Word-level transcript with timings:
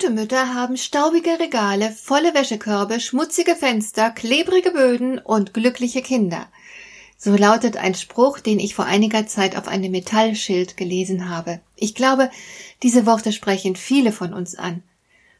Gute 0.00 0.14
Mütter 0.14 0.54
haben 0.54 0.78
staubige 0.78 1.38
Regale, 1.38 1.90
volle 1.90 2.32
Wäschekörbe, 2.32 3.00
schmutzige 3.00 3.54
Fenster, 3.54 4.08
klebrige 4.08 4.70
Böden 4.70 5.18
und 5.18 5.52
glückliche 5.52 6.00
Kinder. 6.00 6.46
So 7.18 7.36
lautet 7.36 7.76
ein 7.76 7.94
Spruch, 7.94 8.40
den 8.40 8.60
ich 8.60 8.74
vor 8.74 8.86
einiger 8.86 9.26
Zeit 9.26 9.56
auf 9.56 9.68
einem 9.68 9.92
Metallschild 9.92 10.78
gelesen 10.78 11.28
habe. 11.28 11.60
Ich 11.76 11.94
glaube, 11.94 12.30
diese 12.82 13.04
Worte 13.04 13.30
sprechen 13.30 13.76
viele 13.76 14.10
von 14.10 14.32
uns 14.32 14.54
an. 14.54 14.82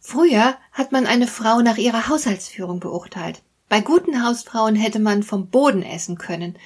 Früher 0.00 0.56
hat 0.72 0.90
man 0.90 1.06
eine 1.06 1.26
Frau 1.26 1.60
nach 1.60 1.76
ihrer 1.76 2.08
Haushaltsführung 2.08 2.80
beurteilt. 2.80 3.42
Bei 3.68 3.82
guten 3.82 4.24
Hausfrauen 4.24 4.74
hätte 4.74 5.00
man 5.00 5.22
vom 5.22 5.48
Boden 5.48 5.82
essen 5.82 6.16
können. 6.16 6.56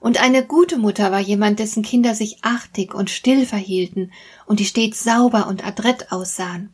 Und 0.00 0.18
eine 0.18 0.46
gute 0.46 0.78
Mutter 0.78 1.12
war 1.12 1.20
jemand, 1.20 1.58
dessen 1.58 1.82
Kinder 1.82 2.14
sich 2.14 2.42
artig 2.42 2.94
und 2.94 3.10
still 3.10 3.44
verhielten 3.44 4.12
und 4.46 4.60
die 4.60 4.64
stets 4.64 5.04
sauber 5.04 5.46
und 5.46 5.62
adrett 5.66 6.10
aussahen. 6.10 6.70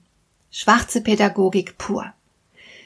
Schwarze 0.52 1.00
Pädagogik 1.00 1.78
pur. 1.78 2.12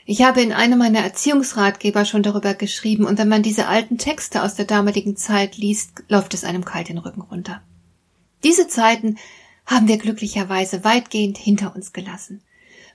Ich 0.05 0.23
habe 0.23 0.43
in 0.43 0.53
einem 0.53 0.79
meiner 0.79 1.01
Erziehungsratgeber 1.01 2.05
schon 2.05 2.23
darüber 2.23 2.53
geschrieben, 2.53 3.07
und 3.07 3.19
wenn 3.19 3.29
man 3.29 3.43
diese 3.43 3.69
alten 3.69 3.97
Texte 3.97 4.43
aus 4.43 4.55
der 4.55 4.67
damaligen 4.67 5.17
Zeit 5.17 5.57
liest, 5.57 6.05
läuft 6.09 6.35
es 6.35 6.45
einem 6.45 6.67
kalt 6.67 6.91
den 6.91 6.99
Rücken 6.99 7.23
runter. 7.23 7.63
Diese 8.43 8.69
Zeiten 8.69 9.17
haben 9.65 9.89
wir 9.89 9.97
glücklicherweise 9.97 10.85
weitgehend 10.85 11.39
hinter 11.39 11.75
uns 11.75 11.95
gelassen. 11.95 12.43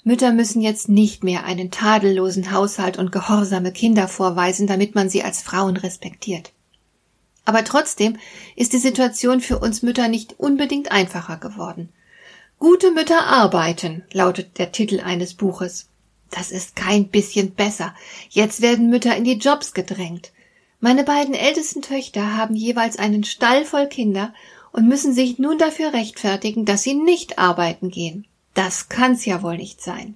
Mütter 0.04 0.32
müssen 0.32 0.62
jetzt 0.62 0.88
nicht 0.88 1.24
mehr 1.24 1.46
einen 1.46 1.72
tadellosen 1.72 2.52
Haushalt 2.52 3.00
und 3.00 3.12
gehorsame 3.12 3.72
Kinder 3.72 4.08
vorweisen, 4.08 4.68
damit 4.68 4.94
man 4.94 5.10
sie 5.10 5.24
als 5.24 5.42
Frauen 5.42 5.78
respektiert. 5.78 6.54
Aber 7.44 7.64
trotzdem 7.64 8.18
ist 8.56 8.74
die 8.74 8.78
Situation 8.78 9.42
für 9.42 9.58
uns 9.58 9.82
Mütter 9.82 10.08
nicht 10.08 10.40
unbedingt 10.40 10.92
einfacher 10.92 11.38
geworden. 11.38 11.90
Gute 12.60 12.92
Mütter 12.92 13.26
arbeiten, 13.26 14.04
lautet 14.12 14.58
der 14.58 14.74
Titel 14.74 15.00
eines 15.00 15.34
Buches. 15.34 15.88
Das 16.30 16.52
ist 16.52 16.76
kein 16.76 17.08
bisschen 17.08 17.52
besser. 17.52 17.96
Jetzt 18.30 18.62
werden 18.62 18.90
Mütter 18.90 19.16
in 19.16 19.24
die 19.24 19.38
Jobs 19.38 19.74
gedrängt. 19.74 20.34
Meine 20.82 21.06
beiden 21.06 21.36
ältesten 21.36 21.82
Töchter 21.82 22.36
haben 22.36 22.58
jeweils 22.58 23.00
einen 23.00 23.24
Stall 23.24 23.64
voll 23.64 23.88
Kinder 23.88 24.34
und 24.74 24.90
müssen 24.90 25.14
sich 25.14 25.40
nun 25.40 25.58
dafür 25.58 25.94
rechtfertigen, 25.94 26.66
dass 26.66 26.84
sie 26.84 26.96
nicht 26.96 27.40
arbeiten 27.40 27.92
gehen. 27.92 28.28
Das 28.56 28.90
kann's 28.90 29.26
ja 29.26 29.42
wohl 29.42 29.56
nicht 29.56 29.82
sein. 29.82 30.16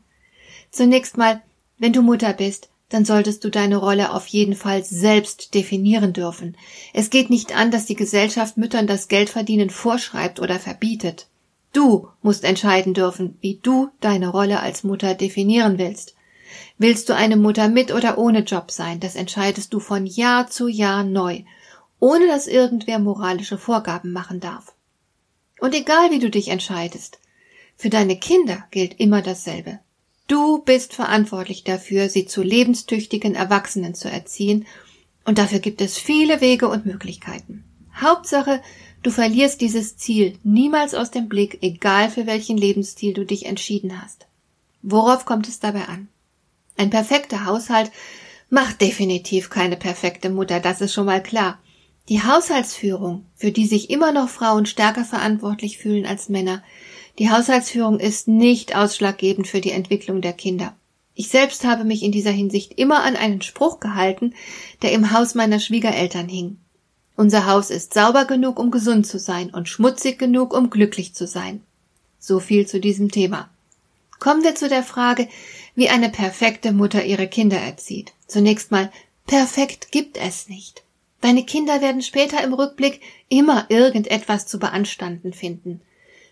Zunächst 0.69 1.15
mal, 1.15 1.41
wenn 1.77 1.93
du 1.93 2.01
Mutter 2.01 2.33
bist, 2.33 2.67
dann 2.89 3.05
solltest 3.05 3.45
du 3.45 3.51
deine 3.51 3.77
Rolle 3.77 4.11
auf 4.11 4.27
jeden 4.27 4.55
Fall 4.55 4.83
selbst 4.83 5.53
definieren 5.53 6.11
dürfen. 6.11 6.57
Es 6.93 7.09
geht 7.09 7.29
nicht 7.29 7.55
an, 7.55 7.71
dass 7.71 7.85
die 7.85 7.95
Gesellschaft 7.95 8.57
Müttern 8.57 8.85
das 8.85 9.07
Geldverdienen 9.07 9.69
vorschreibt 9.69 10.41
oder 10.41 10.59
verbietet. 10.59 11.27
Du 11.73 12.07
musst 12.21 12.43
entscheiden 12.43 12.93
dürfen, 12.93 13.37
wie 13.41 13.59
du 13.61 13.89
deine 13.99 14.29
Rolle 14.29 14.61
als 14.61 14.83
Mutter 14.83 15.15
definieren 15.15 15.79
willst. 15.79 16.15
Willst 16.77 17.09
du 17.09 17.15
eine 17.15 17.35
Mutter 17.35 17.67
mit 17.67 17.91
oder 17.91 18.17
ohne 18.19 18.39
Job 18.41 18.71
sein, 18.71 18.99
das 18.99 19.15
entscheidest 19.15 19.73
du 19.73 19.79
von 19.79 20.05
Jahr 20.05 20.47
zu 20.47 20.67
Jahr 20.67 21.03
neu, 21.03 21.41
ohne 21.99 22.27
dass 22.27 22.47
irgendwer 22.47 22.99
moralische 22.99 23.57
Vorgaben 23.57 24.11
machen 24.11 24.39
darf. 24.39 24.73
Und 25.59 25.73
egal 25.73 26.11
wie 26.11 26.19
du 26.19 26.29
dich 26.29 26.49
entscheidest, 26.49 27.19
für 27.75 27.89
deine 27.89 28.19
Kinder 28.19 28.65
gilt 28.69 28.99
immer 28.99 29.21
dasselbe. 29.21 29.79
Du 30.27 30.59
bist 30.59 30.93
verantwortlich 30.93 31.63
dafür, 31.63 32.07
sie 32.07 32.25
zu 32.25 32.43
lebenstüchtigen 32.43 33.35
Erwachsenen 33.35 33.95
zu 33.95 34.09
erziehen, 34.09 34.65
und 35.25 35.37
dafür 35.37 35.59
gibt 35.59 35.81
es 35.81 35.97
viele 35.97 36.41
Wege 36.41 36.67
und 36.67 36.85
Möglichkeiten. 36.85 37.63
Hauptsache, 37.95 38.61
Du 39.03 39.11
verlierst 39.11 39.59
dieses 39.59 39.97
Ziel 39.97 40.39
niemals 40.43 40.95
aus 40.95 41.11
dem 41.11 41.27
Blick, 41.27 41.59
egal 41.61 42.09
für 42.09 42.25
welchen 42.25 42.57
Lebensstil 42.57 43.13
du 43.13 43.25
dich 43.25 43.45
entschieden 43.45 44.01
hast. 44.01 44.27
Worauf 44.81 45.25
kommt 45.25 45.49
es 45.49 45.59
dabei 45.59 45.85
an? 45.89 46.07
Ein 46.77 46.89
perfekter 46.89 47.45
Haushalt 47.45 47.91
macht 48.49 48.79
definitiv 48.79 49.49
keine 49.49 49.75
perfekte 49.75 50.29
Mutter, 50.29 50.61
das 50.61 50.79
ist 50.79 50.93
schon 50.93 51.05
mal 51.05 51.21
klar. 51.21 51.59
Die 52.07 52.23
Haushaltsführung, 52.23 53.25
für 53.35 53.51
die 53.51 53.67
sich 53.67 53.89
immer 53.89 54.13
noch 54.13 54.29
Frauen 54.29 54.65
stärker 54.65 55.03
verantwortlich 55.03 55.77
fühlen 55.77 56.05
als 56.05 56.29
Männer, 56.29 56.63
die 57.19 57.29
Haushaltsführung 57.29 57.99
ist 57.99 58.29
nicht 58.29 58.75
ausschlaggebend 58.75 59.47
für 59.47 59.59
die 59.61 59.71
Entwicklung 59.71 60.21
der 60.21 60.33
Kinder. 60.33 60.75
Ich 61.13 61.27
selbst 61.27 61.65
habe 61.65 61.83
mich 61.83 62.03
in 62.03 62.11
dieser 62.11 62.31
Hinsicht 62.31 62.73
immer 62.79 63.03
an 63.03 63.15
einen 63.15 63.41
Spruch 63.41 63.79
gehalten, 63.79 64.33
der 64.81 64.93
im 64.93 65.11
Haus 65.11 65.35
meiner 65.35 65.59
Schwiegereltern 65.59 66.27
hing. 66.27 66.57
Unser 67.15 67.45
Haus 67.45 67.69
ist 67.69 67.93
sauber 67.93 68.25
genug, 68.25 68.57
um 68.59 68.71
gesund 68.71 69.05
zu 69.05 69.19
sein 69.19 69.51
und 69.51 69.69
schmutzig 69.69 70.17
genug, 70.17 70.53
um 70.53 70.69
glücklich 70.69 71.13
zu 71.13 71.27
sein. 71.27 71.61
So 72.19 72.39
viel 72.39 72.65
zu 72.65 72.79
diesem 72.79 73.11
Thema. 73.11 73.49
Kommen 74.19 74.43
wir 74.43 74.55
zu 74.55 74.69
der 74.69 74.83
Frage, 74.83 75.27
wie 75.75 75.89
eine 75.89 76.09
perfekte 76.09 76.71
Mutter 76.71 77.03
ihre 77.03 77.27
Kinder 77.27 77.57
erzieht. 77.57 78.13
Zunächst 78.25 78.71
mal, 78.71 78.91
perfekt 79.27 79.91
gibt 79.91 80.17
es 80.17 80.49
nicht. 80.49 80.83
Deine 81.21 81.45
Kinder 81.45 81.81
werden 81.81 82.01
später 82.01 82.43
im 82.43 82.53
Rückblick 82.53 83.01
immer 83.29 83.65
irgendetwas 83.69 84.47
zu 84.47 84.59
beanstanden 84.59 85.33
finden. 85.33 85.81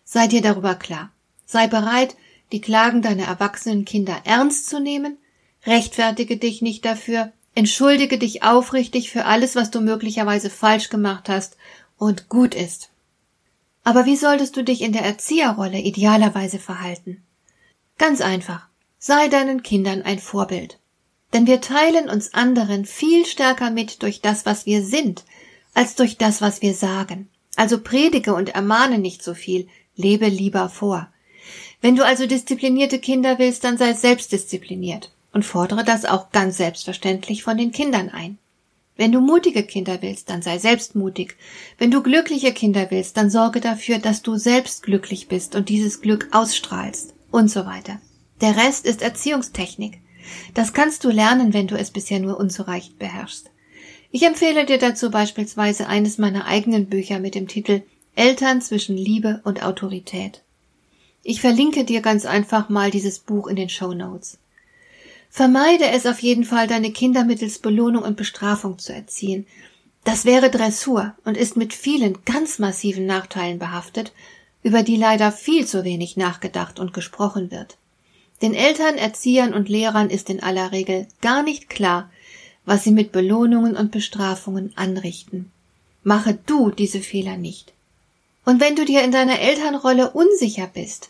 Sei 0.03 0.27
dir 0.27 0.41
darüber 0.41 0.75
klar. 0.75 1.11
Sei 1.45 1.67
bereit, 1.67 2.15
die 2.51 2.61
Klagen 2.61 3.01
deiner 3.01 3.25
erwachsenen 3.25 3.85
Kinder 3.85 4.21
ernst 4.25 4.69
zu 4.69 4.79
nehmen, 4.79 5.17
rechtfertige 5.65 6.37
dich 6.37 6.61
nicht 6.61 6.85
dafür, 6.85 7.31
Entschuldige 7.53 8.17
dich 8.17 8.43
aufrichtig 8.43 9.11
für 9.11 9.25
alles, 9.25 9.55
was 9.55 9.71
du 9.71 9.81
möglicherweise 9.81 10.49
falsch 10.49 10.89
gemacht 10.89 11.27
hast 11.27 11.57
und 11.97 12.29
gut 12.29 12.55
ist. 12.55 12.89
Aber 13.83 14.05
wie 14.05 14.15
solltest 14.15 14.55
du 14.55 14.63
dich 14.63 14.81
in 14.81 14.93
der 14.93 15.03
Erzieherrolle 15.03 15.79
idealerweise 15.79 16.59
verhalten? 16.59 17.23
Ganz 17.97 18.21
einfach. 18.21 18.67
Sei 18.99 19.27
deinen 19.27 19.63
Kindern 19.63 20.01
ein 20.03 20.19
Vorbild. 20.19 20.79
Denn 21.33 21.47
wir 21.47 21.61
teilen 21.61 22.09
uns 22.09 22.33
anderen 22.33 22.85
viel 22.85 23.25
stärker 23.25 23.71
mit 23.71 24.03
durch 24.03 24.21
das, 24.21 24.45
was 24.45 24.65
wir 24.65 24.83
sind, 24.83 25.23
als 25.73 25.95
durch 25.95 26.17
das, 26.17 26.41
was 26.41 26.61
wir 26.61 26.73
sagen. 26.73 27.29
Also 27.55 27.79
predige 27.79 28.33
und 28.33 28.49
ermahne 28.49 28.97
nicht 28.97 29.23
so 29.23 29.33
viel, 29.33 29.67
lebe 29.95 30.27
lieber 30.27 30.69
vor. 30.69 31.11
Wenn 31.81 31.95
du 31.95 32.05
also 32.05 32.27
disziplinierte 32.27 32.99
Kinder 32.99 33.39
willst, 33.39 33.63
dann 33.63 33.77
sei 33.77 33.93
selbstdiszipliniert 33.93 35.11
und 35.33 35.45
fordere 35.45 35.83
das 35.83 36.05
auch 36.05 36.31
ganz 36.31 36.57
selbstverständlich 36.57 37.43
von 37.43 37.57
den 37.57 37.71
Kindern 37.71 38.09
ein. 38.09 38.37
Wenn 38.97 39.11
du 39.11 39.21
mutige 39.21 39.63
Kinder 39.63 40.01
willst, 40.01 40.29
dann 40.29 40.41
sei 40.41 40.59
selbst 40.59 40.95
mutig. 40.95 41.37
Wenn 41.77 41.91
du 41.91 42.03
glückliche 42.03 42.53
Kinder 42.53 42.91
willst, 42.91 43.17
dann 43.17 43.29
sorge 43.29 43.59
dafür, 43.59 43.97
dass 43.99 44.21
du 44.21 44.37
selbst 44.37 44.83
glücklich 44.83 45.27
bist 45.27 45.55
und 45.55 45.69
dieses 45.69 46.01
Glück 46.01 46.27
ausstrahlst 46.31 47.13
und 47.31 47.49
so 47.49 47.65
weiter. 47.65 47.99
Der 48.41 48.57
Rest 48.57 48.85
ist 48.85 49.01
Erziehungstechnik. 49.01 49.99
Das 50.53 50.73
kannst 50.73 51.03
du 51.03 51.09
lernen, 51.09 51.53
wenn 51.53 51.67
du 51.67 51.75
es 51.75 51.91
bisher 51.91 52.19
nur 52.19 52.37
unzureichend 52.37 52.99
beherrschst. 52.99 53.49
Ich 54.11 54.23
empfehle 54.23 54.65
dir 54.65 54.77
dazu 54.77 55.09
beispielsweise 55.09 55.87
eines 55.87 56.17
meiner 56.17 56.45
eigenen 56.45 56.87
Bücher 56.87 57.19
mit 57.19 57.33
dem 57.33 57.47
Titel 57.47 57.81
Eltern 58.15 58.61
zwischen 58.61 58.97
Liebe 58.97 59.41
und 59.45 59.63
Autorität. 59.63 60.41
Ich 61.23 61.39
verlinke 61.39 61.85
dir 61.85 62.01
ganz 62.01 62.25
einfach 62.25 62.67
mal 62.67 62.91
dieses 62.91 63.19
Buch 63.19 63.47
in 63.47 63.55
den 63.55 63.69
Show 63.69 63.93
Notes. 63.93 64.37
Vermeide 65.33 65.87
es 65.87 66.05
auf 66.05 66.19
jeden 66.19 66.43
Fall, 66.43 66.67
deine 66.67 66.91
Kinder 66.91 67.23
mittels 67.23 67.59
Belohnung 67.59 68.03
und 68.03 68.17
Bestrafung 68.17 68.77
zu 68.77 68.93
erziehen. 68.93 69.47
Das 70.03 70.25
wäre 70.25 70.49
Dressur 70.49 71.15
und 71.23 71.37
ist 71.37 71.55
mit 71.55 71.73
vielen 71.73 72.25
ganz 72.25 72.59
massiven 72.59 73.05
Nachteilen 73.05 73.57
behaftet, 73.57 74.11
über 74.61 74.83
die 74.83 74.97
leider 74.97 75.31
viel 75.31 75.65
zu 75.65 75.85
wenig 75.85 76.17
nachgedacht 76.17 76.79
und 76.79 76.93
gesprochen 76.93 77.49
wird. 77.49 77.77
Den 78.41 78.53
Eltern, 78.53 78.97
Erziehern 78.97 79.53
und 79.53 79.69
Lehrern 79.69 80.09
ist 80.09 80.29
in 80.29 80.43
aller 80.43 80.73
Regel 80.73 81.07
gar 81.21 81.43
nicht 81.43 81.69
klar, 81.69 82.09
was 82.65 82.83
sie 82.83 82.91
mit 82.91 83.13
Belohnungen 83.13 83.77
und 83.77 83.91
Bestrafungen 83.91 84.73
anrichten. 84.75 85.49
Mache 86.03 86.37
du 86.45 86.71
diese 86.71 86.99
Fehler 86.99 87.37
nicht. 87.37 87.73
Und 88.43 88.59
wenn 88.59 88.75
du 88.75 88.83
dir 88.83 89.03
in 89.03 89.11
deiner 89.11 89.39
Elternrolle 89.39 90.11
unsicher 90.11 90.67
bist 90.67 91.09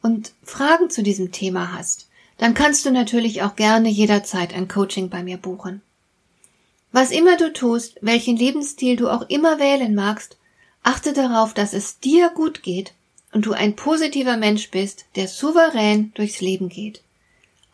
und 0.00 0.32
Fragen 0.44 0.88
zu 0.88 1.02
diesem 1.02 1.30
Thema 1.32 1.76
hast, 1.76 2.08
dann 2.40 2.54
kannst 2.54 2.86
du 2.86 2.90
natürlich 2.90 3.42
auch 3.42 3.54
gerne 3.54 3.90
jederzeit 3.90 4.54
ein 4.54 4.66
Coaching 4.66 5.10
bei 5.10 5.22
mir 5.22 5.36
buchen. 5.36 5.82
Was 6.90 7.10
immer 7.10 7.36
du 7.36 7.52
tust, 7.52 7.98
welchen 8.00 8.34
Lebensstil 8.34 8.96
du 8.96 9.10
auch 9.10 9.28
immer 9.28 9.58
wählen 9.58 9.94
magst, 9.94 10.38
achte 10.82 11.12
darauf, 11.12 11.52
dass 11.52 11.74
es 11.74 12.00
dir 12.00 12.30
gut 12.30 12.62
geht 12.62 12.94
und 13.34 13.44
du 13.44 13.52
ein 13.52 13.76
positiver 13.76 14.38
Mensch 14.38 14.70
bist, 14.70 15.04
der 15.16 15.28
souverän 15.28 16.12
durchs 16.14 16.40
Leben 16.40 16.70
geht. 16.70 17.02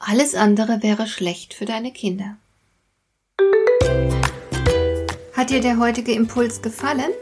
Alles 0.01 0.35
andere 0.35 0.83
wäre 0.83 1.07
schlecht 1.07 1.55
für 1.55 1.65
deine 1.65 1.93
Kinder. 1.93 2.37
Hat 5.35 5.51
dir 5.51 5.61
der 5.61 5.79
heutige 5.79 6.11
Impuls 6.11 6.61
gefallen? 6.61 7.13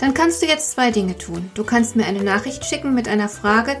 Dann 0.00 0.14
kannst 0.14 0.42
du 0.42 0.46
jetzt 0.46 0.72
zwei 0.72 0.90
Dinge 0.90 1.16
tun. 1.16 1.48
Du 1.54 1.62
kannst 1.62 1.94
mir 1.94 2.06
eine 2.06 2.24
Nachricht 2.24 2.64
schicken 2.64 2.92
mit 2.92 3.06
einer 3.06 3.28
Frage, 3.28 3.80